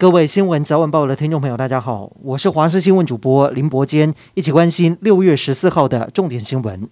[0.00, 6.88] 各位新闻早晚报的听众朋友，大家好，我是华视新闻主播林伯坚，一起关心六月十四号的重点新闻。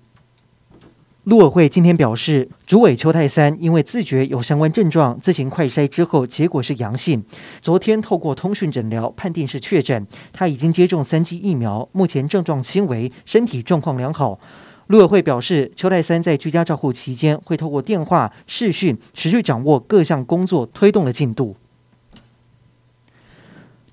[1.22, 7.22] 陆委会今天表示，主委邱泰三因为自觉有相关症状，自行快筛之后结果是阳性，
[7.62, 10.04] 昨天透过通讯诊疗判定是确诊。
[10.32, 14.40] 他已经接种三剂疫苗，目前症状轻微，身体状况良好。
[14.88, 21.54] 陆委会表示，邱泰三在居家照护期间会透过电话、视讯持续掌握各项工作推动的进度。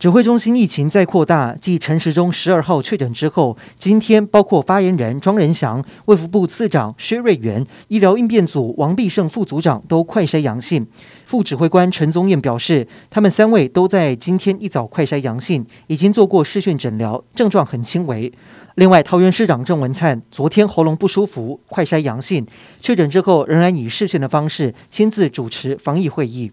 [0.03, 10.85] 指挥中心疫情再扩大，继陈时中十二号确诊之后，今天包括发言人庄人祥、卫福部次长薛瑞元、医疗应变组王必胜副组长都快筛阳性。
[11.25, 18.29] 副指挥官陈宗彦表示，他们三位都在今天一早快筛阳性，已经做过视讯诊疗，症状很轻微。
[18.75, 22.45] 另外，桃园市长郑文灿昨天喉咙不舒服，快筛阳性，
[22.81, 26.51] 确诊之后仍然以视讯的方式亲自主持防疫会议。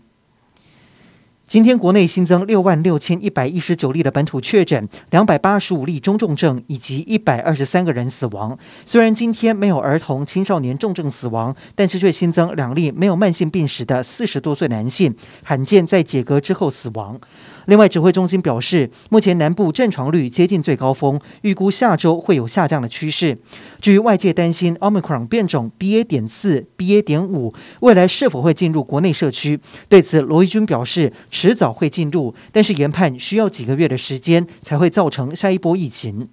[1.50, 8.56] 今天国内新增六万六千一百一十九例的本土确诊，两百八十五例中重症，以及一百二十三个人死亡。
[8.86, 17.20] 虽然今天没有儿童、青少年重症死亡，但是却新增两例没有慢性病史的四十多岁男性，罕见在解隔之后死亡。
[17.66, 23.36] 另外，指挥中心表示，目前南部正床率接近最高峰，预估下周会有下降的趋势。
[23.80, 26.04] 至于外界担心 Omicron 变种 BA.
[26.04, 27.02] 点四、BA.
[27.02, 36.28] 点五未来是否会进入国内社区，对此罗一军表示，迟早会进入，但是研判需要几个月的时间才会造成下一波疫情。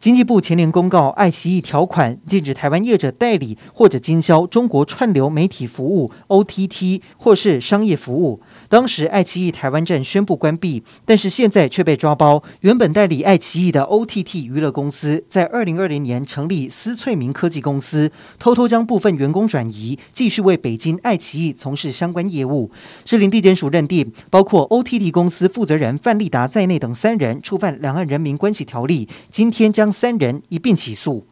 [0.00, 8.40] 经济部前年公告爱奇艺条款，禁止台湾业者代理或者经销中国串流媒体服务 OTT 或是商业服务。
[8.68, 12.44] 当时爱奇艺台湾站宣布关闭，但是现在却被抓包。
[12.60, 22.70] 原本代理爱奇艺的 OTT 娱乐公司在二零二零年成立思翠明科技公司，偷偷将部分员工转移，继续为北京爱奇艺从事相关业务。
[23.04, 31.26] 士林地检署认定，包括 OTT 公司负责人范立达在内等三人触犯两岸人民关系条例，今天将三人一并起诉。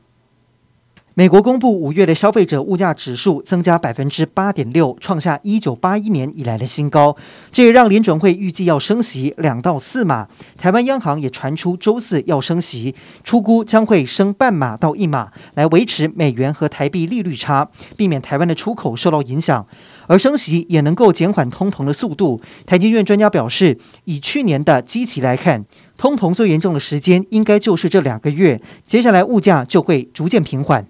[1.18, 7.16] 美国公布五月的消费者物价指数增加百分之八点六，创下一九八一年以来的新高。
[7.50, 10.28] 这也让联准会预计要升息两到四码。
[10.58, 17.66] 台湾央行也传出周四要升息，出估将会升半码到一码，来维持美元和台币利率差，
[17.96, 19.66] 避免台湾的出口受到影响。
[20.08, 22.40] 而升息也能够减缓通膨的速度。
[22.66, 25.64] 台经院专家表示，以去年的基期来看，
[25.96, 30.86] 通膨最严重的时间应该就是这两个月，接下来物价就会逐渐平缓。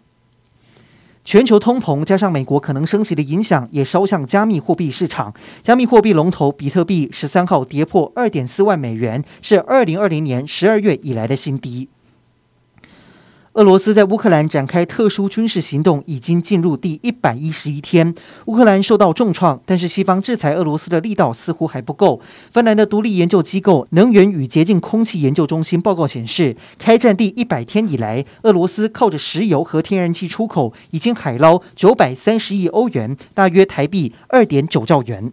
[1.24, 5.34] 全球通膨加上美国可能升息的影响，也烧向加密货币市场。
[5.62, 11.88] 加密货币龙头比特币十三号跌破二点四万美元，是二零二零年十二月以来的新低。
[13.56, 22.20] 俄罗斯在乌克兰展开特殊军事行动已经进入第一百一十一天，乌克兰受到重创，但是西方制裁俄罗斯的力道似乎还不够。
[22.52, 35.32] 芬兰的独立研究机构能源与洁净空气研究中心报告显示，开战第一百天以来，俄罗斯靠着石油和天然气出口已经海捞九百三十亿欧元，大约台币二点九兆元。